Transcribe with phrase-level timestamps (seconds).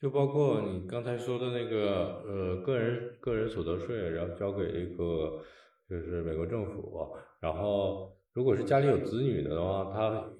[0.00, 5.44] 就包括你刚才说的那个呃个人个人所得税，然后交给一个
[5.90, 10.30] 就是美国政府，然后如果是家里有子女的话，他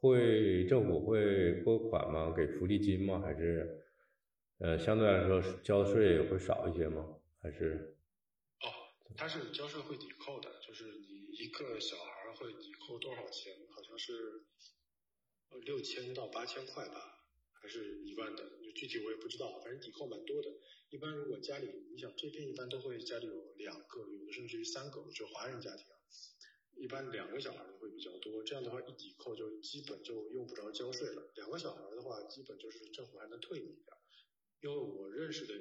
[0.00, 2.32] 会政府会拨款吗？
[2.36, 3.20] 给福利金吗？
[3.20, 3.82] 还是
[4.60, 7.04] 呃相对来说交税会少一些吗？
[7.42, 7.96] 还是？
[8.60, 8.70] 哦，
[9.16, 13.52] 他是交税会抵扣的，就是你一个小孩会抵扣多少钱？
[13.74, 14.12] 好像是
[15.64, 17.16] 六千到八千块吧。
[17.60, 18.42] 还是一万的，
[18.78, 20.48] 具体我也不知道，反正抵扣蛮多的。
[20.90, 25.84] 一般如果家里，你想这边一般都会家里有两个，有的甚至于三个，就华人家庭，
[26.76, 28.44] 一般两个小孩的会比较多。
[28.44, 31.32] 这样的话一抵扣就基本就用不着交税了。
[31.34, 33.96] 两个小孩的话，基本就是政府还能退你一点。
[34.62, 35.54] 因为我认识的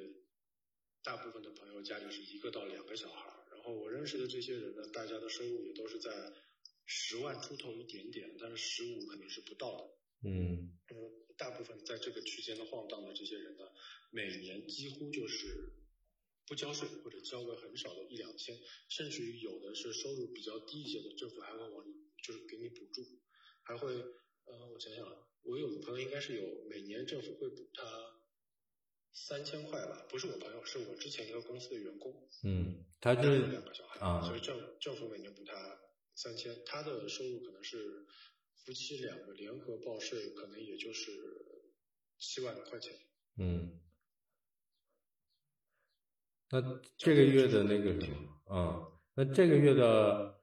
[1.04, 6.12] 大部分的朋友家里是一个到两个小孩，然后我认识的这些人呢，大家的收入也都是在
[6.86, 10.30] 十万出头一点点，但是十五肯定是不到的。
[10.30, 10.77] 嗯。
[11.48, 13.64] 大部分在这个区间的晃荡的这些人呢，
[14.10, 15.72] 每年几乎就是
[16.46, 23.02] 不交税或者交个很少的一两千，甚至于有的是收入比较低一些的，政府还会往里就是给你补助，
[23.64, 23.94] 还会
[24.44, 25.08] 呃我想想，
[25.44, 27.86] 我有个朋友应该是有每年政府会补他
[29.14, 35.80] 三千块吧，不是我朋友，是我之前一个公司的员工，嗯，他是两个小孩啊，所以政政府每年补他
[36.14, 38.06] 三千，他的收入可能是。
[38.66, 41.12] 夫妻两个联合报税，可能也就是
[42.18, 42.94] 七万块钱。
[43.38, 43.80] 嗯，
[46.50, 46.62] 那
[46.98, 50.42] 这个月的那个什么，啊，那这个月的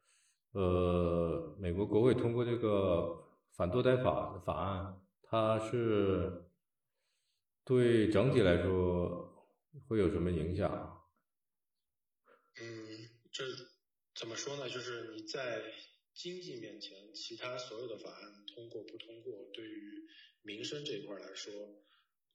[0.52, 6.46] 呃，美国国会通过这个反堕胎法法案，它是
[7.64, 9.48] 对整体来说
[9.86, 10.70] 会有什么影响？
[12.58, 13.44] 嗯，这
[14.14, 14.68] 怎么说呢？
[14.70, 15.62] 就是你在。
[16.14, 20.08] 经济面前，其他所有的法案通过不通过，对于
[20.42, 21.84] 民生这一块来说，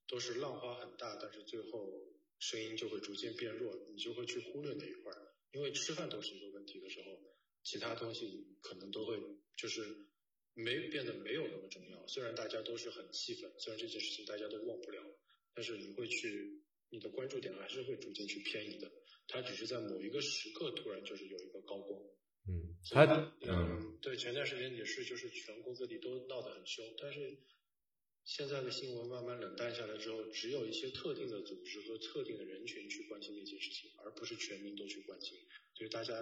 [0.07, 5.13] 都是浪花很大，但是最后声音就会逐渐变弱，你就会去忽略那一块，
[5.51, 7.19] 因为吃饭都是一个问题的时候，
[7.63, 9.17] 其他东西可能都会
[9.55, 9.81] 就是
[10.53, 12.05] 没变得没有那么重要。
[12.07, 15.01] 虽然大家都是很气愤，虽然这件事情大家都忘不了，
[15.53, 18.91] 但是你会去你的关注点还是会逐渐去偏移的。
[19.27, 22.01] 它只是在某一个时刻突然就是有一个高光。
[22.81, 27.37] 嗯，他嗯，对，前段时间也是，就是全国各地都闹得很凶，但是
[28.23, 35.37] 现在的新闻慢慢冷淡下来之后，只有一些特定的组织和特定的人群去关心那些事情，而不是全民都去关心，
[35.75, 36.13] 所以大家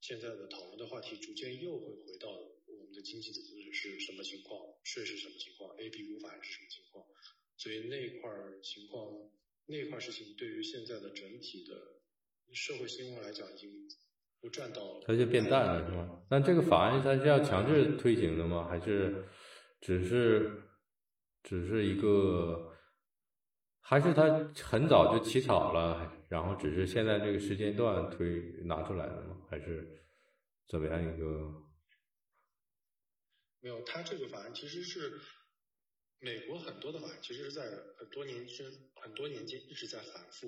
[0.00, 3.40] 现在的讨论的话题逐渐又会回到我们的经济的
[3.72, 7.06] 是什么情况，税是什么情况，A B 无法是什么情况，
[7.58, 8.30] 所以那块
[8.62, 9.30] 情况
[9.66, 12.00] 那块事情对于现在的整体的
[12.54, 13.88] 社会新闻来讲已经。
[14.46, 16.22] 不占到，它就变淡了，是吗？
[16.30, 18.68] 那这个法案它是要强制推行的吗？
[18.70, 19.24] 还是
[19.80, 20.62] 只是
[21.42, 22.72] 只是一个，
[23.80, 24.22] 还是它
[24.62, 29.36] 很早就起草了，然后只是现在这个时间段推拿出来的吗？
[29.50, 30.00] 还是
[30.68, 31.52] 怎么样一个？
[33.60, 35.18] 没有，它这个法案其实是
[36.20, 37.62] 美国很多的法案，其实是在
[37.98, 38.64] 很多年间
[39.02, 40.46] 很多年间一直在反复。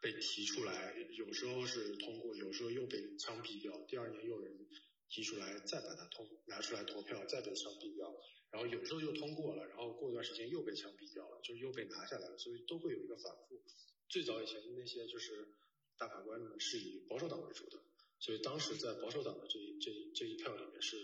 [0.00, 3.84] 被提出来，有时候是通过，有时候又被枪毙掉。
[3.86, 4.66] 第二年又有人
[5.08, 8.14] 提出来，再把它通拿出来投票，再被枪毙掉。
[8.50, 12.38] 然后有时候又通过了，然后过一段时间又被枪毙掉了，就是又被拿下来了。
[12.38, 13.62] 所以都会有一个反复。
[14.08, 15.54] 最早以前的那些就是
[15.98, 17.78] 大法官们是以保守党为主的，
[18.18, 20.96] 所以当时在保守党的这一这这一票里面是，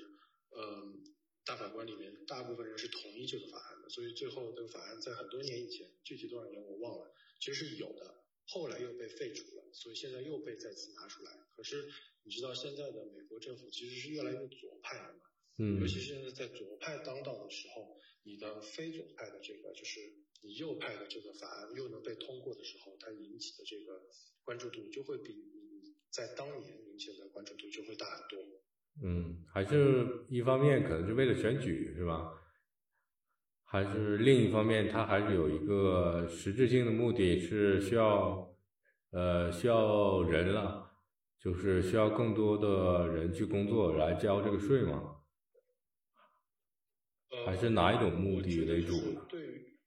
[0.50, 1.14] 嗯，
[1.44, 3.88] 大法官里面大部分人是同意这个法案的。
[3.90, 8.25] 所以最后这个法案在很多年以前，具体多少年我忘了，其实是有的。
[8.46, 11.32] 后来又被废除了，所以现在又被再次拿出来。
[11.56, 11.84] 可是
[12.22, 15.20] 你知道现在的美国政府其实是越来越左派了嘛？
[15.58, 15.80] 嗯。
[15.80, 20.00] 尤其是现在在左派当道的时候，你的非左派的这个就是
[20.42, 24.00] 你右派的这个法案又能被通过的时候，它引起的这个
[24.44, 28.44] 关注度就会比你在当年引起的关注度就会大很多。
[29.02, 32.32] 嗯，还是一方面可能是为了选举是吧？
[33.68, 38.56] 还是另一方面，它还是有一个实质性的目的，是需要，
[39.10, 40.88] 呃，需要人了，
[41.40, 45.16] 就是需要更多的人去工作来交这个税吗？
[47.44, 48.94] 还是哪一种目的为主？
[49.28, 49.78] 对，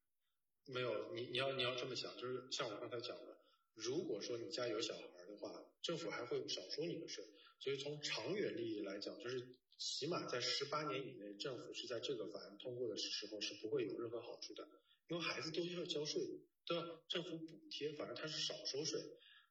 [0.68, 3.38] 没有，你你要你要这么想，就是像我刚才讲的，
[3.76, 5.50] 如果说你家有小孩的话，
[5.82, 7.24] 政府还会少收你的税，
[7.60, 9.56] 所以从长远利益来讲，就是。
[9.80, 14.68] 起码在十八年以内，政府是在这个法案通过的时候是不会有任何好处的，
[15.08, 16.22] 因为孩子都要交税，
[16.68, 19.02] 都要政府补贴，反正他是少收税。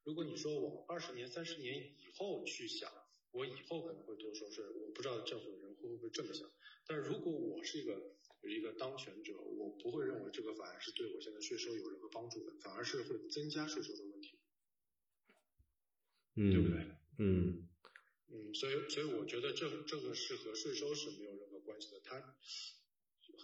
[0.05, 2.93] 如果你说我二十年、三十年以后去想，
[3.31, 6.51] 我以后可能会多收税，我不知道政府的人会不会这么想。
[6.87, 14.39] 但是如果我是一个一个当权者，我不会认为这个法案是对我现在税收有任何帮助的，反而是会增加税收的问题，
[16.37, 16.87] 嗯，对不对？
[17.19, 17.68] 嗯
[18.31, 22.37] 嗯，所以所以我觉得这这个是和税收是没有任何关系的，他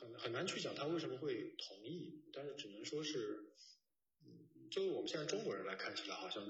[0.01, 3.53] 很很难去讲他为什么会同意，但是只能说是，
[4.25, 6.45] 嗯，作为我们现在中国人来看起来，好像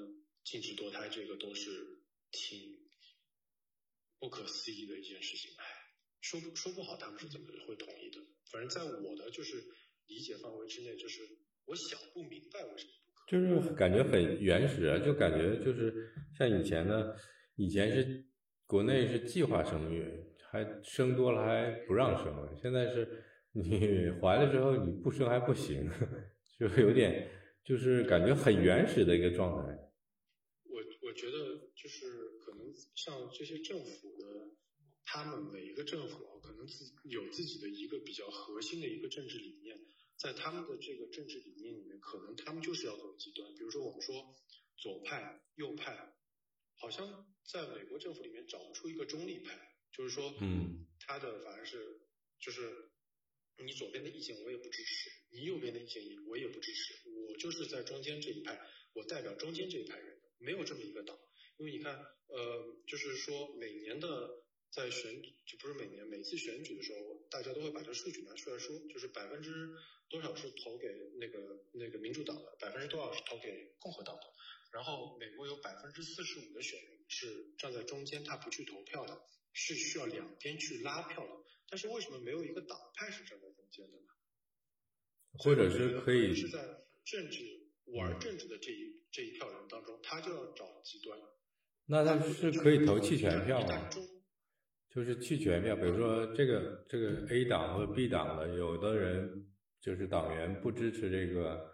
[0.44, 1.70] 禁止堕胎这个都是
[2.32, 2.58] 挺
[4.18, 5.64] 不可思议的一件事情，哎，
[6.20, 8.20] 说不说不好他们是怎么会同意的，
[8.50, 9.62] 反正在我的就是
[10.06, 11.22] 理解范围之内，就是
[11.66, 13.30] 我想不明白为什么不可。
[13.30, 17.16] 就是感觉很原始啊，就感觉就是像以前的，
[17.56, 18.24] 以前是
[18.66, 20.04] 国内是计划生育，
[20.50, 25.88] 还生多了还不让生，现在是你 怀了之后你不生还不行，
[26.58, 27.30] 就有点
[27.64, 29.72] 就是感觉很原始的一个状态。
[30.64, 34.50] 我我觉得就是可能像这些政府的，
[35.04, 39.78] 他们每一个政府啊可能自有自己的一个比较核心的一个政治理念，
[40.16, 43.48] 在他们的这个政治理念里面，可能他们就是要走极端。
[43.54, 44.14] 比如说我们说
[44.76, 46.12] 左派、右派，
[46.76, 49.56] 好像在美国政府里面找不出一个中立派，
[49.92, 52.00] 就是说，嗯，他的反而是
[52.40, 52.90] 就是
[53.58, 58.60] 你左边的意见我也不支持，你右边的意见我也不支持，我就是在中间这一派，
[58.92, 61.18] 我代表中间这一派人，没有这么一个党。
[61.56, 61.94] 因为你看，
[62.26, 64.42] 呃，就是说每年的
[64.72, 69.70] 在选，就不是每年，每次选举的时候，大家都会把这数据拿出来说，就是百分之
[70.08, 70.88] 多少是投给
[71.20, 74.22] 那个那个民主党的，百分之多少是投给共和党的。
[74.74, 79.16] 然后美国有百分之四十五的选民是站在中间，他不去投票的，
[79.52, 81.30] 是需要两边去拉票的。
[81.70, 84.06] 但是为什么没有一个党派是站在中间的呢？
[85.38, 86.58] 或者是可以是在
[87.04, 87.38] 政治
[87.86, 91.18] 玩政治的这一这一票人当中，他就要找极端。
[91.86, 93.90] 那他是可以投弃权票吗？
[94.90, 101.73] 就是弃权票，比如说这个这个 A 党或者 B 党的，有的人就是党员不支持这个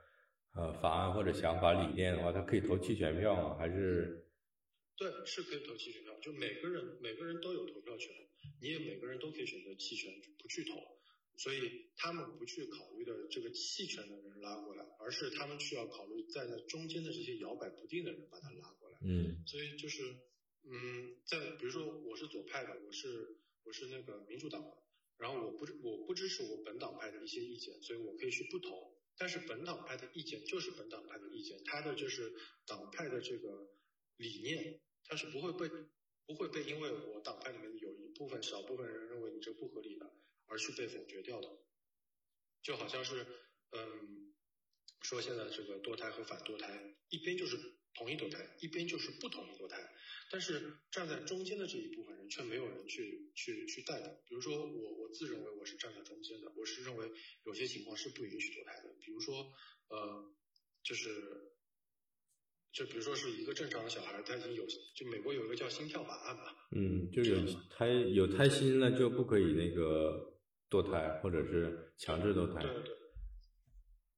[0.55, 3.57] 呃法案或者想法理念的话，他可以投弃权票吗？
[3.57, 4.27] 还是
[4.97, 8.15] 对，是可以投弃权票，就每个人每个人都有投票权，
[8.61, 10.77] 你也每个人都可以选择弃权不去投，
[11.37, 18.99] 所以他们不去考虑的这个弃权的人拉过来，而是他们需要考虑站在中间的这些摇摆不定的人把他拉过来。
[19.03, 20.03] 嗯所以就是，
[20.65, 24.77] 嗯，在比如说我是左派的，我是我是那个民主党的，
[25.17, 28.90] 然后我不支我不支持我本党派的一些意见，所以我可以去不投。
[29.21, 32.33] 但是本党派的意见就是本党派的意见，他的就是
[32.65, 33.69] 党派的这个
[34.17, 35.69] 理念，他是不会被
[36.25, 40.11] 不会被因为我党派里面有一部分少部分人认为你这不合理的
[40.47, 41.49] 而去被否决掉的，
[42.63, 43.27] 就好像是
[43.73, 44.33] 嗯
[45.03, 47.59] 说现在这个堕胎和反堕胎，一边就是
[47.95, 49.77] 同意堕胎，一边就是不同意堕胎，
[50.31, 54.11] 但是站在中间的这一部分人却没有人去去去代表。
[54.27, 57.11] 比如说我我自认为我是站在中间的，我是认为
[57.45, 59.53] 有些情况是不允许堕胎的，比如说
[59.89, 60.33] 呃
[60.83, 61.53] 就是
[62.73, 64.65] 就比如说是一个正常的小孩，他已经有
[64.95, 70.39] 就美国有一个叫心跳法案嘛，嗯，就有胎有胎心了就不可以那个
[70.71, 72.63] 堕胎，或者是强制堕胎。
[72.63, 72.97] 对对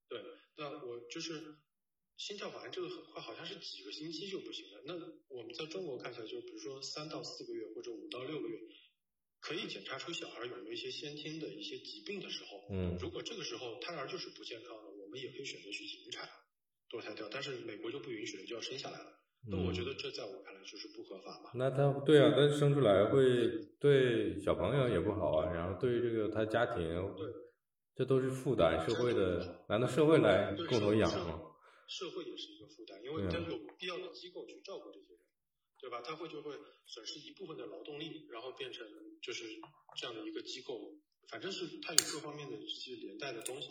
[0.08, 0.22] 对，
[0.58, 1.56] 那我就是
[2.22, 4.78] 心跳法案这个很快，好像是几个星期就不行了。
[4.86, 4.94] 那
[5.26, 8.56] 我们在中国看起来，就比如说三到四个月或者五到六个月，
[9.40, 16.28] 可以检查出小孩有没有一些先天的一些疾病的时候，嗯如果这个时候胎儿就是不健康的，我们也可以选择去引产
[16.88, 19.18] 堕胎掉，但是美国就不允许了，就要生下来了。
[19.50, 21.50] 那我觉得这在我看来就是不合法嘛。
[21.56, 23.50] 那他对啊，他生出来会
[23.80, 26.86] 对小朋友也不好啊，然后对这个他家庭，
[27.16, 27.26] 对，
[27.96, 31.48] 这都是负担，社会的，难道社会来共同养吗？
[31.88, 35.20] 社会也是一个负担，因为对啊它有必要的机构去照顾这些人，
[35.80, 36.00] 对吧？
[36.02, 38.86] 他会就会损失一部分的劳动力，然后变成
[39.20, 39.44] 就是
[39.96, 40.96] 这样的一个机构，
[41.28, 43.68] 反正是它有各方面的这些连带的东西。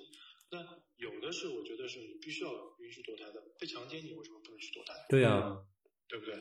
[0.52, 4.94] 那有的是我觉得是你必须要允许堕胎的，被强奸你为什么不能去堕胎？
[5.10, 5.66] 对呀、
[6.08, 6.36] 对不对？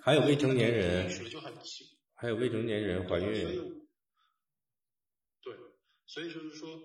[0.00, 3.86] 还有未成年人，许了就很奇还有未成年人怀孕，
[5.42, 5.54] 对，
[6.06, 6.80] 所以就是说，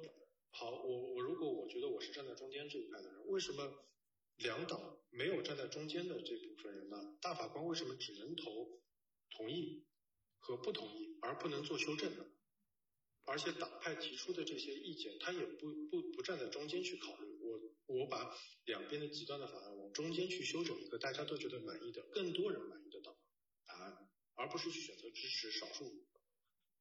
[0.51, 3.63] 好，我我如果我觉得我是站在中间这一派的人，为什么
[4.37, 7.17] 两党没有站在中间的这部分人呢？
[7.21, 8.81] 大法官为什么只能投
[9.31, 9.85] 同意
[10.39, 12.25] 和不同意，而不能做修正呢？
[13.25, 17.27] 而且党派提出的这些意见，他也不不不站在中间去考虑。
[17.41, 18.33] 我我把
[18.65, 23.17] 两边的极端的法案往中间去修整一个大家都觉得满意的、更多人满意的党
[23.65, 26.05] 答案，而不是去选择支持少数。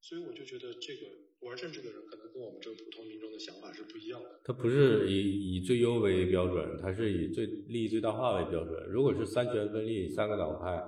[0.07, 1.09] 所以我就觉得这个
[1.41, 4.41] 玩政治的人可能跟我们这个普通民众的想法是不一样的。
[4.45, 8.89] 他不是以以最优为标准，他是以最利益最大化为标准。
[8.89, 10.81] 如果是三权分立，三个党派，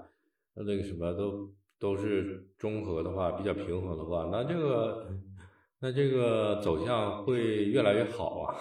[0.55, 5.11] 那那个什么都都是中和的话，比较平衡的话，那这个
[5.81, 8.55] 那这个走向会越来越好啊？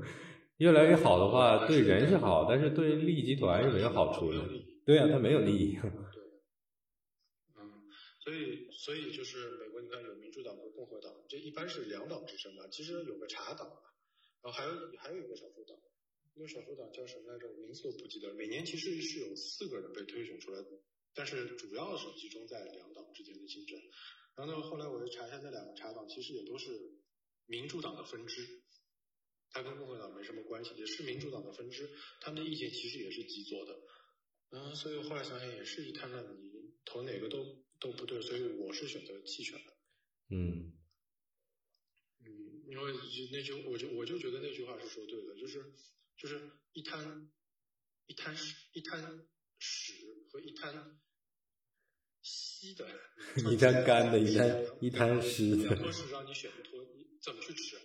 [0.58, 4.38] 越来越好的话，对人是好，但是对利益集团是没有好处的。
[4.84, 5.78] 对呀，他没有利益。
[5.80, 5.90] 对，
[7.56, 7.88] 嗯，
[8.20, 12.66] 所以所以就是你看有民主党和共和党，这一般是两党之争嘛。
[12.68, 13.76] 其实有个茶党嘛，
[14.42, 15.78] 然后还有还有一个少数党，
[16.34, 17.52] 那个少数党叫什么来着？
[17.52, 18.32] 名字都不记得。
[18.32, 20.64] 每年其实是有四个人被推选出来，
[21.14, 23.78] 但是主要是集中在两党之间的竞争。
[24.34, 26.68] 然后呢，后来我又查一下，那两个茶党其实也都是
[27.46, 28.62] 民主党的分支，
[29.50, 31.88] 它跟共和党没什么关系，也是民主党的分支，
[32.20, 33.78] 他们的意见其实也是极左的。
[34.50, 37.44] 嗯，所以后来想想也是一摊烂泥，投哪个都
[37.84, 39.72] 都不对，所以我是选择弃权的。
[40.30, 40.72] 嗯，
[42.20, 42.26] 嗯，
[42.66, 42.92] 因为
[43.30, 45.62] 那句我就我就觉得那句话是说对的，就是
[46.16, 46.40] 就是
[46.72, 47.30] 一滩
[48.06, 49.92] 一滩屎一滩屎
[50.30, 50.98] 和一滩。
[52.26, 52.88] 稀的，
[53.52, 55.76] 一滩干的，一滩一滩湿的。
[55.76, 57.76] 托是让你选脱，你怎么去吃？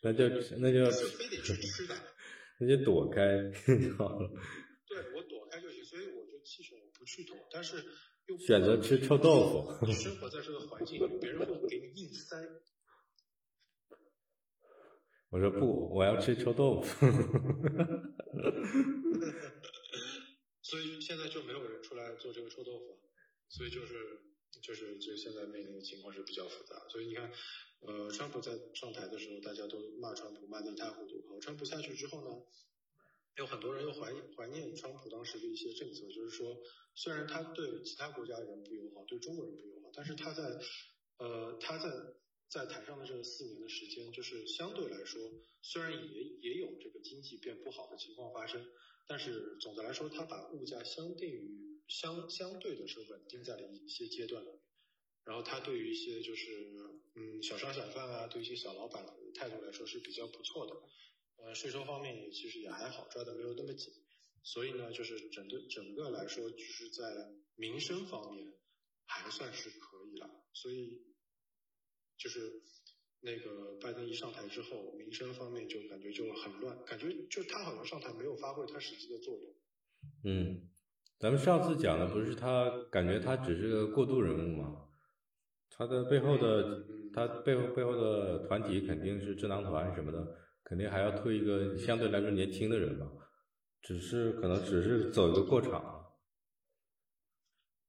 [0.00, 1.94] 那就那就非得去吃的，
[2.58, 3.20] 那就躲开
[3.98, 4.30] 好了。
[4.86, 7.36] 对我躲开就行，所以我就弃权，我不去投。
[7.50, 7.82] 但是又
[8.46, 9.86] 选择吃臭豆腐。
[9.92, 12.36] 生活在这个环境里，别人会给你硬塞。
[15.30, 17.06] 我说不，我要吃臭豆腐。
[20.62, 22.98] 所以现在就没有人出来做这个臭豆腐，
[23.48, 23.94] 所以就是
[24.62, 26.86] 就是就现在面临的情况是比较复杂。
[26.88, 27.30] 所以你看，
[27.80, 31.22] 呃，川普在上台的时候，大家都骂川普骂得一塌糊涂。
[31.28, 32.30] 好，川普下去之后呢，
[33.36, 36.56] 有很多人又怀怀念川普当时的一些政策，就是说，
[36.94, 40.42] 虽然他对其他国家人不友好，对中国人不友好，但是他在
[41.18, 41.90] 呃他在
[42.48, 45.20] 在台上的这四年的时间，就是相对来说，
[45.62, 48.66] 虽然也也有这个经济变不好的情况发生。
[49.08, 54.44] 但是总的来说，他把物价相对于相相对的是稳定在了一些阶段，
[55.24, 56.68] 然后他对于一些就是
[57.16, 60.76] 嗯小商小贩啊，对一些小老板的态度来说是比较不错的，
[61.44, 63.92] 呃税收方面也其实也还好，抓的没有那么紧，
[64.42, 67.04] 所以呢就是整个整个来说就是在
[67.56, 68.52] 民生方面
[69.06, 71.02] 还算是可以了，所以
[72.16, 72.62] 就是。
[73.24, 79.54] 那个拜登一上台之后，民生方面就感觉就很乱，感觉就他好像上台没有发挥他实际的作用。
[80.24, 80.68] 嗯，
[81.20, 84.88] 咱们上次讲的不是他，感觉他只是个过渡人物吗？
[85.70, 86.84] 他的背后的，
[87.14, 90.41] 他背后背后的团体肯定是智囊团什么的，
[90.72, 93.06] 肯定还要推一个相对来说年轻的人吧？
[93.82, 96.16] 只是可能只是走一个过场。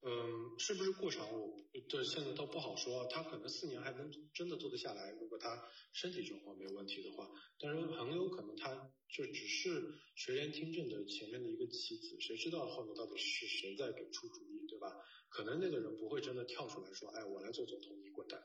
[0.01, 1.25] 嗯，是不是过场？
[1.31, 1.63] 我。
[1.87, 5.63] 对，现在倒不好说，他可能四年还能真的做得下来，如果他
[5.93, 7.31] 身体状况没有问题的话。
[7.57, 8.75] 但是很有可能他
[9.07, 9.81] 就只是
[10.17, 14.91] 垂帘听政的前面的一个棋子，谁知道后面到底是谁在给出主意，对吧？
[15.29, 18.43] 可能那个人不会真的跳出来说，哎，我来做总统，你滚蛋。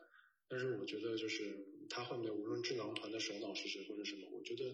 [0.48, 4.64] 但是我觉得就是他后面无论智囊团的首脑是谁或者什么，我觉得，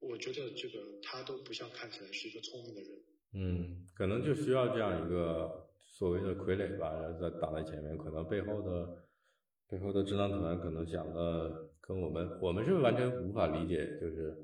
[0.00, 2.90] 我觉得这个他都不像看起来是一个聪明的人。
[3.32, 5.66] 嗯，可能就需要这样一个。
[5.92, 9.04] 所谓的傀儡吧，然后在挡在前面，可能背后的
[9.68, 14.34] 背后的智囊团可能想的跟我们，我们是完全无法理解，就是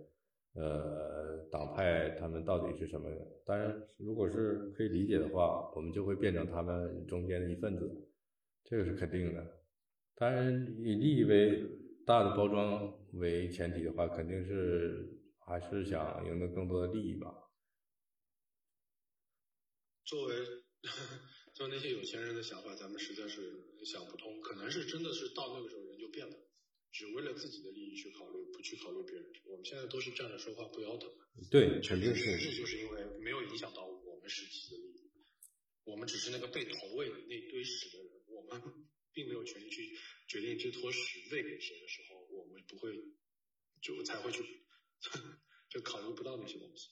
[0.53, 3.27] 呃党派他们到底是什么人。
[3.47, 7.91] 当然，如果是可以理解的话，我们就会变成他们中间的一份子，
[8.65, 9.47] 这个是肯定的。
[10.15, 11.65] 当然，以利益为
[12.07, 17.35] 大的包装为前提的话，肯定是还是想赢得更多的利益吧。
[20.05, 20.35] 作为。
[21.57, 23.41] 就那些有钱人的想法，咱们实在是
[23.87, 24.41] 想不通。
[24.43, 26.37] 可能是真的是到那个时候人就变了，
[26.93, 29.25] 只为了自己的利益去考虑，不去考虑别人。
[29.47, 31.11] 我们现在都是站着说话不腰疼。
[31.51, 32.37] 对，肯定是。
[32.37, 35.11] 这就是因为没有影响到我们实际的利益，
[35.85, 38.63] 我们只是那个被投喂的那堆屎的人，我们
[39.17, 39.97] 并没有权利去
[40.29, 42.93] 决定这坨屎喂给谁的时候，我们不会
[43.81, 44.45] 就才会去
[45.71, 46.91] 就考虑不到那些东西。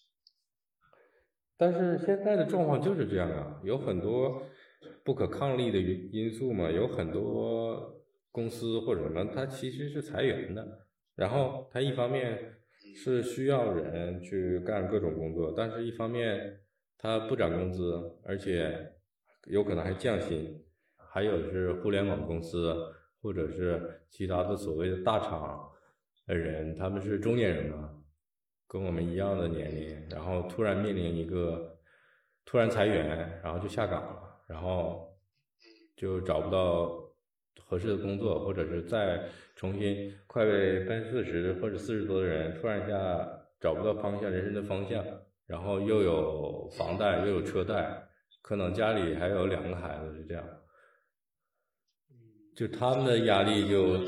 [1.59, 4.51] 但是现在的状况就是这样啊，有很多
[5.05, 8.03] 不可抗力的因因素嘛，有很多
[8.33, 12.57] 公司或者什么，它其实是裁员的，然后它一方面
[12.97, 16.63] 是需要人去干各种工作，但是一方面
[16.97, 18.95] 它不涨工资，而且
[19.47, 20.65] 有可能还降薪，
[21.15, 22.75] 还有是互联网公司
[23.23, 25.71] 或者是其他的所谓的大厂
[26.27, 27.89] 的人，他们是中年人嘛。
[28.67, 31.79] 跟我们一样的年龄，然后突然面临一个
[32.45, 35.17] 突然裁员，然后就下岗了，然后
[35.95, 36.91] 就找不到
[37.61, 39.23] 合适的工作，或者是再
[39.55, 45.05] 重新快被奔四十或者四十多的人，突然一下找不到方向，人生的方向，
[45.47, 48.09] 然后又有房贷又有车贷，
[48.43, 50.45] 可能家里还有两个孩子，是这样。
[52.55, 53.99] 就他们的压力就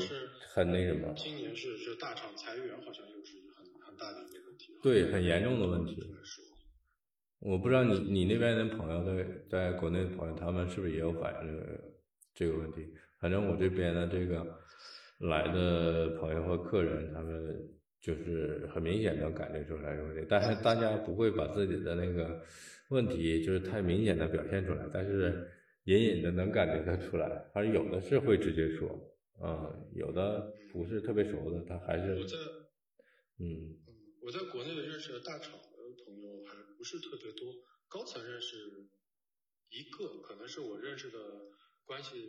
[0.53, 1.13] 很那什么。
[1.15, 4.73] 今年是是大厂裁员，好像又是很很大的一个问题。
[4.81, 6.01] 对，很严重的问题。
[7.39, 11.83] 我不知道你你那边的朋友在在国内的朋友，他们是不是也有反映这个
[12.33, 12.87] 这个问题？
[13.19, 14.43] 反正我这边的这个
[15.19, 17.55] 来的朋友和客人，他们
[18.01, 22.41] 就是很明显能感觉出来这个问题，但是大家不会把自己的那个
[22.89, 25.47] 问题就是太明显的表现出来，但是
[25.87, 27.49] 隐隐的能感觉得出来。
[27.53, 28.87] 反正有的是会直接说，
[29.41, 32.37] 嗯，有的不是特别熟的，他还是我在
[33.39, 33.81] 嗯，
[34.21, 35.59] 我在国内认识的大厂的
[36.05, 37.53] 朋友还不是特别多，
[37.87, 38.55] 高层认识
[39.69, 41.17] 一个，可能是我认识的。
[41.87, 42.19] 关系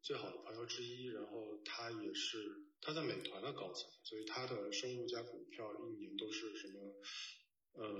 [0.00, 2.38] 最好的朋友之一，然后他也是
[2.80, 6.94] 他在美团的高层，所以他的收入加股票一年都是什么，
[7.72, 7.98] 呃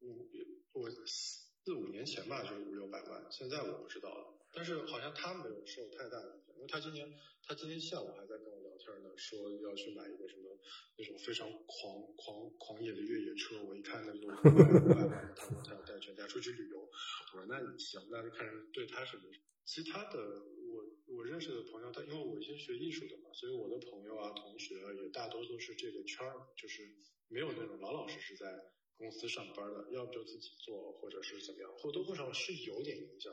[0.00, 0.28] 五
[0.74, 10.58] 我四五年前吧就是五六百万，现在我不知道了，但是好像他没有受太大影响，因为他今年他今天下午还在跟我聊天呢，说要去买一个什么
[10.96, 14.26] 那种非常狂狂狂野的越野车，我一看那个，
[15.36, 19.18] 他说他要带全家出去旅游，我说那你行，那就看对他是。
[19.62, 20.82] 其他的，我
[21.14, 26.82] 我认识的朋友，他因为我以前学艺术的嘛，所以我的朋友啊、同学啊，也大多都是这个圈儿，就是
[27.28, 28.50] 没有那种老老实实在
[28.96, 33.32] 公司上班的，要不就自己做，或者是怎么样，或多或少是有点影响，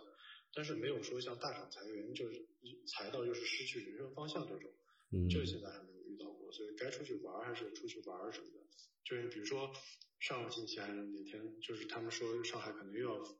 [0.54, 2.46] 但是没有说像大厂裁员，就是
[2.88, 4.72] 裁到就是失去人生方向这种，
[5.12, 8.60] 嗯，这现在还没有遇到过，所以该出去玩还是出去玩什么的，
[9.04, 9.72] 就是比如说
[10.20, 13.38] 上个星期还是哪天，就是他们说上海可能又要。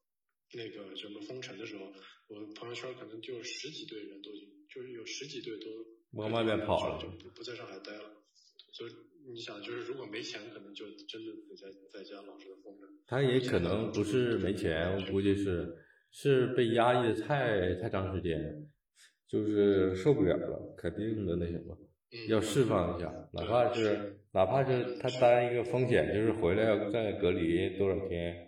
[0.54, 1.92] 那个什么封城的时候，
[2.30, 5.66] 我朋友圈可能就十几队人都已经，就是有十几队都
[6.12, 8.24] 往外面跑了，就不不在上海待了。
[8.72, 8.92] 所以
[9.26, 12.88] 你想，就是如果没钱，可能就真的得在在家老实的封着。
[13.06, 18.68] 他也可能不是没钱，我估计是是被压抑的太太长时间，
[19.28, 21.78] 就是受不了了，肯定的那什么，
[22.30, 28.44] 要释放一下，哪怕是哪怕是他担一个风险，就是回来要再隔离多少天。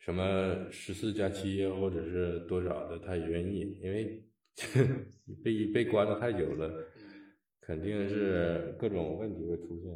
[0.00, 4.22] 什么十四加七或者是多少的，他也愿意，因为
[5.42, 6.70] 被被关的太久了，
[7.62, 9.90] 肯定是各种问题会出现。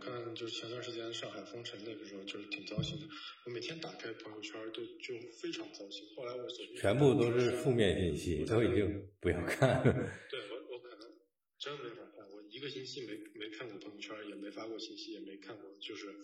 [0.00, 3.06] 对，我看就是前段时间上海封城那个时候，就是挺糟心的。
[3.46, 6.08] 我每天打开朋友圈都就非常糟心。
[6.16, 9.82] 后来我全部都是负面信息，都已经不要看。
[9.84, 11.08] 对我我可能
[11.58, 16.14] 真没法看，我一个星期没没看过朋友圈，也没发过信息，也没看过，就是。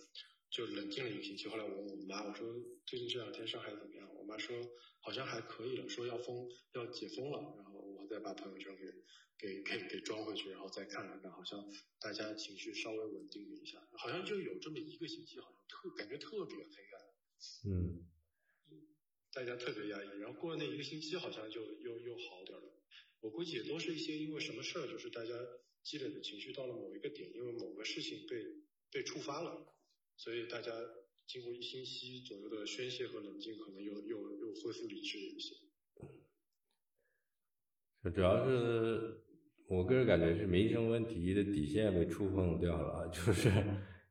[0.51, 2.45] 就冷静了一个星期，后来我问我妈，我说
[2.85, 4.13] 最近这两天上海怎么样？
[4.19, 4.57] 我妈说
[4.99, 7.70] 好像还可以了，说要封要解封了，然
[8.11, 8.93] 再把朋友圈给
[9.39, 11.65] 给给给装回去，然后再看了看，好像
[12.01, 18.05] 大家情绪稍微稳定了一下，好像就有这么一个星期，好像特感觉特别黑暗，嗯，
[19.33, 22.83] 大家特别压抑，然后过了那一个星期，好像就又又好点了。
[23.21, 25.33] 我估计也都是一些因为什么事儿，就是大家
[25.85, 28.45] 积累的情绪到了某一个点，因为某个事情被
[28.91, 29.77] 被触发了。
[30.17, 30.73] 所以大家
[31.27, 35.55] 经过一星期左右的宣泄和冷静，可能又又又恢复理智了一些。
[38.09, 39.21] 主要是
[39.69, 43.51] 我个人感觉是民生问题的底线被触碰掉了，就是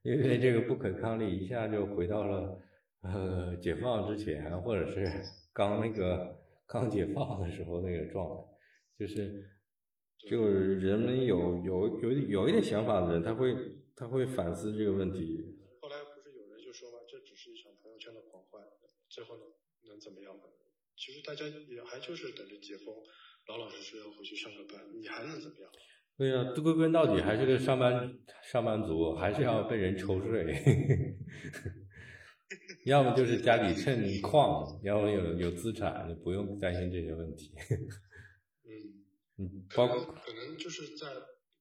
[0.04, 2.62] 因为这个不可抗力一下就回到了
[3.02, 5.10] 呃解放之前，或者是
[5.52, 8.44] 刚那个刚解放的时候那个状态，
[9.00, 9.44] 就是
[10.30, 13.56] 就是人们有有有有一点想法的人，他会
[13.96, 15.58] 他会反思这个问题。
[15.82, 18.62] 后来不是有人就说嘛，这只是一场朋友圈的狂欢
[19.10, 20.44] 最后能，能怎么样呢？
[20.96, 22.94] 其实大家也还就是等着解封，
[23.50, 25.72] 老老实实要回去上个班，你还能怎么样？
[26.16, 30.56] 对呀，归根到底还是个上班上班族，还是要被人抽税。
[32.86, 37.52] 要么就是家里趁矿，要么有有资产，你不用担心这些问题。
[38.66, 39.04] 嗯
[39.38, 41.08] 嗯，包括可能就是在，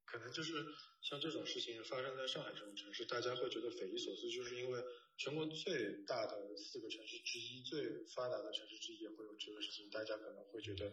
[0.04, 0.52] 可能就是
[1.00, 4.78] 像这种事情发生在上海这种城市，大家会觉得匪夷所思，就是因为。
[5.18, 10.92] 全国最大的四个城市之一、最发达的城市之一也会有这个事情，大家可能会觉得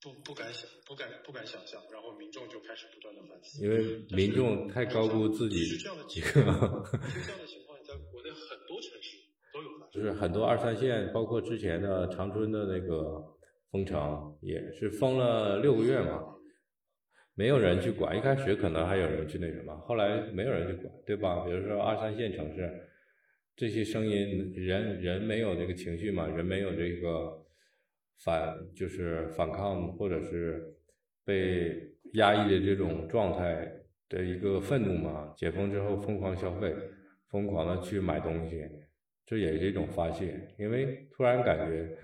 [0.00, 3.64] 不不敢想、不敢不敢想象，然后民众就开始不断的反思。
[3.64, 5.64] 因为民众太高估自己。
[5.64, 9.16] 是这样的情况，这样的情况在国内很多城市
[9.52, 9.90] 都有发生。
[9.92, 13.22] 就是很多二三线，包括之前的长春的那个
[13.72, 16.22] 封城，也是封了六个月嘛，
[17.34, 18.16] 没有人去管。
[18.16, 21.44] 一开始可能还有人去那什么，后来没有人去管，对吧？
[21.44, 22.84] 比如说二三线城市。
[23.56, 26.28] 这些声音，人人没有这个情绪嘛？
[26.28, 27.37] 人没有这个
[28.18, 30.74] 反，就是反抗或者是
[31.24, 33.70] 被压抑的这种状态
[34.08, 35.32] 的一个愤怒嘛？
[35.36, 36.74] 解封之后疯狂消费，
[37.28, 38.68] 疯狂的去买东西，
[39.26, 40.54] 这也是一种发泄。
[40.58, 41.96] 因为突然感觉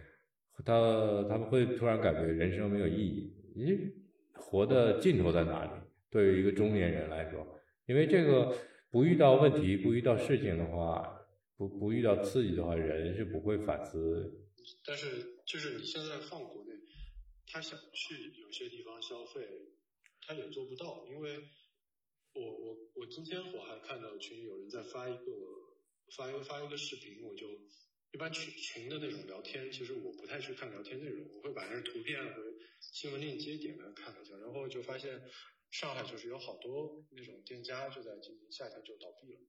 [0.64, 3.92] 他他们会突然感觉人生没有意义，咦，
[4.34, 5.70] 活的尽头在哪里？
[6.10, 7.44] 对于一个中年人来说，
[7.86, 8.54] 因为这个
[8.90, 11.20] 不遇到问题、不遇到事情的话，
[11.56, 14.32] 不不遇到刺激的话，人是不会反思。
[14.86, 16.72] 但是就是你现在放国内，
[17.46, 19.48] 他想去有些地方消费，
[20.20, 21.38] 他也做不到，因为
[22.34, 25.24] 我我我今天我还看到群里有人在发一个
[26.16, 27.48] 发一个发一个视频，我就。
[28.12, 32.44] 一般群群的那种聊天，其实我不太去看聊天内容，我会把那图片和
[32.78, 35.20] 新闻链接点开看一下，然后就发现
[35.72, 39.40] 上海就是有好多那种店家就在今年夏天就倒闭了，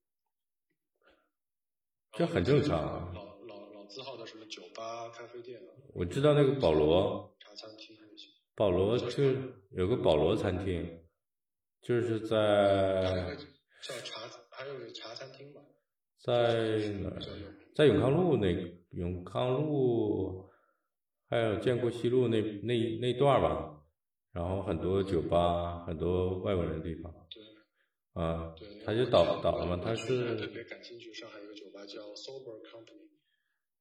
[2.17, 3.13] 这很正常。
[3.13, 5.59] 老老老字号的什么酒吧、咖啡店，
[5.93, 8.29] 我知道那个保罗茶餐厅那些。
[8.55, 9.23] 保罗就
[9.71, 11.01] 有个保罗餐厅，
[11.81, 13.35] 就是在
[13.83, 15.59] 叫茶，还有茶餐厅吧。
[16.23, 17.11] 在哪？
[17.75, 18.47] 在永康路那
[18.91, 20.49] 永康路，
[21.29, 23.81] 还有建国西路那那那段吧，
[24.31, 27.13] 然后很多酒吧，很多外国人的地方。
[27.29, 27.43] 对。
[28.23, 28.53] 啊。
[28.57, 28.65] 对。
[28.85, 29.81] 他就倒倒了嘛？
[29.83, 30.37] 他是。
[30.37, 31.37] 特别感兴趣，上海
[31.85, 33.09] 叫 Sober Company，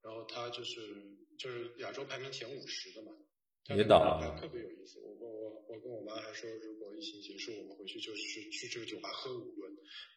[0.01, 0.81] 然后他就是
[1.37, 3.11] 就是亚洲排名前五十的嘛。
[3.75, 4.37] 也倒了。
[4.39, 9.71] 特别有意思，我跟我我跟我妈还说，如果疫情结束，我们回去就是去这个酒吧喝五轮，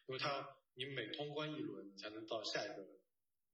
[0.07, 2.85] 因为它你每通关一轮，你才能到下一个。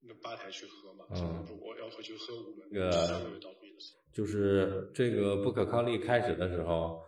[0.08, 1.06] 那吧台去喝嘛？
[1.10, 2.70] 嗯，我要回去喝五轮。
[2.70, 3.42] 那个
[4.14, 7.02] 就是这个不可抗力开始的时候，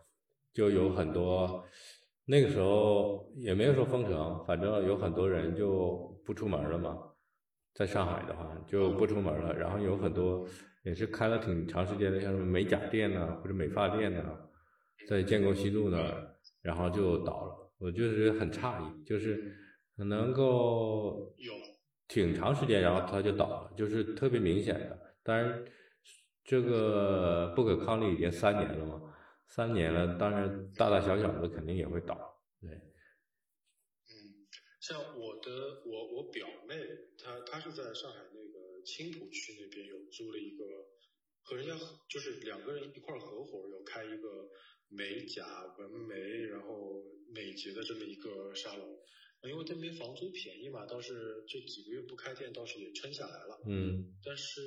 [0.52, 1.64] 就有很多，
[2.26, 7.07] 那个时候也没有说封城，反正有很多人就不出门了嘛。
[7.78, 10.48] 在上海的话就不出门了，然后有很多
[10.84, 14.24] 也是开了挺长时间的，像什么美甲店呐，或者美发店呐，
[15.08, 17.72] 在建国西路那儿，然后就倒了。
[17.78, 19.56] 我就是很诧异，就是
[19.98, 21.54] 能够有。
[22.08, 24.98] 挺长时间，然后它就倒了，就是特别明显的。
[25.24, 25.62] 当然，
[26.44, 29.02] 这个不可抗力已经三年了嘛，
[29.46, 32.18] 三年了，当然大大小小的肯定也会倒。
[32.62, 32.70] 对。
[34.88, 36.76] 嗯，像我的我我表妹，
[37.18, 40.64] 她她是在上海那个青浦区那边有租了一个，
[41.44, 41.78] 和人家
[42.10, 44.50] 就是两个人一块合伙有开一个
[44.88, 48.98] 美甲、纹眉，然后美睫的这么一个沙龙。
[49.44, 53.62] 因为这边房租便宜嘛，倒是这几个月不开店，倒是也撑下来了。
[53.68, 54.16] 嗯。
[54.24, 54.62] 但是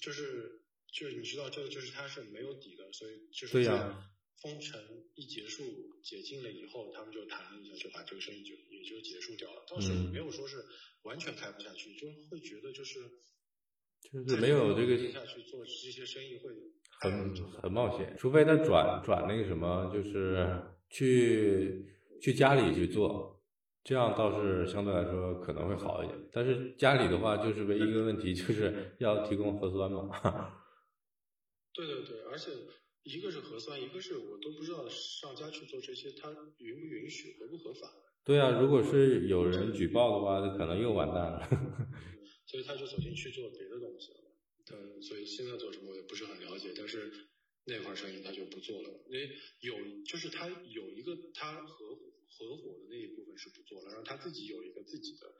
[0.00, 0.60] 就是
[0.92, 4.10] 就是你知道，这个就是它是没有底的，所以就是对呀。
[4.42, 4.78] 封城
[5.14, 5.64] 一结束
[6.04, 9.64] 解禁了以后，他们就谈了一下，就把这个生意就也就结束掉了。
[9.68, 10.56] 倒是没有说是
[11.02, 13.00] 完全开不下去，就会觉得就是
[14.00, 16.50] 就是没有这个下去做这些生意会
[17.00, 21.84] 很很冒险，除非他转转那个什么，就是去
[22.22, 23.34] 去家里去做。
[23.84, 30.10] 这样倒是相对来说可能会好一点，但是家里的话就是唯一一个问题，就是 要提供核酸嘛。
[31.72, 32.50] 对对对，而且
[33.04, 37.86] 一个是核酸，一个是我都不知道上家去做这些，他允不允许，合不合法？
[38.26, 41.48] 对啊，如果是有人举报的话，那可能又完蛋了。
[42.44, 44.18] 所以他就走进去做别的东西了。
[44.66, 47.12] 他所以现在做什么我也不是很了解，但是
[47.64, 48.90] 那块生意他就不做了。
[49.08, 51.96] 因为有就是他有一个他合。
[52.28, 55.32] 合伙的那一部分是不做了，然后他自己有一个自己的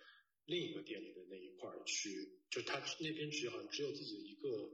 [0.46, 4.70] 另一个店里的那一块去，就他那边只好像只有自己的一个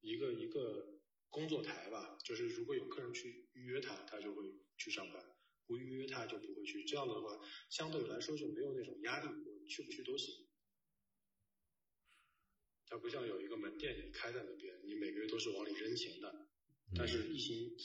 [0.00, 4.44] 一个一个工作台吧，就是如果有客人去预约他，他就会
[4.78, 5.20] 去上班；
[5.66, 6.84] 不预约他就不会去。
[6.84, 10.46] 这样的话，相对来说就没有那种压力，我去不去都行。
[12.86, 16.48] 它不像有一个门店你开在那边，你每个月都是往里扔钱的，
[16.96, 17.76] 但是疫情。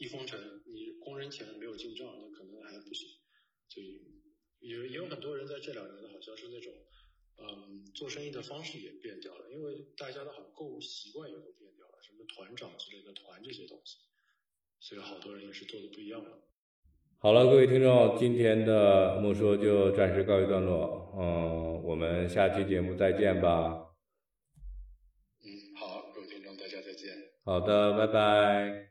[0.00, 3.18] 一封城，你光扔钱没有进账，那可能还不行。
[3.68, 4.00] 所以
[4.60, 6.72] 也也有很多人在这两年的好像是那种，
[7.36, 13.98] 嗯，做生意的方式也变掉了，因为大家的好像购物习惯也都变掉了，什么团长之类的团这些东西，
[14.78, 16.48] 所以好多人也是做的不一样了。
[17.20, 23.88] 好了，各位听众，今天的莫说就暂时告一段落，嗯，我们下期节目再见吧。
[25.42, 27.10] 嗯，好，各位听众，大家再见。
[27.44, 28.87] 好的，拜拜。